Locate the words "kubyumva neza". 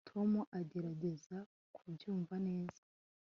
1.75-2.81